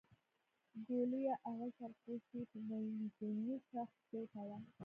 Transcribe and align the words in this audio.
ګوليه 0.87 1.33
اغه 1.49 1.67
سر 1.77 1.91
پوشوې 2.01 2.41
په 2.51 2.57
منځني 2.67 3.55
شاخ 3.69 3.89
پسې 3.95 4.15
وتړه. 4.19 4.57